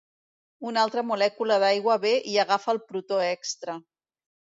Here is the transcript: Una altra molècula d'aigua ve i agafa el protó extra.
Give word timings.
Una 0.69 0.79
altra 0.85 1.01
molècula 1.09 1.57
d'aigua 1.63 1.97
ve 2.05 2.13
i 2.31 2.33
agafa 2.45 2.73
el 2.77 2.81
protó 2.93 3.21
extra. 3.27 3.77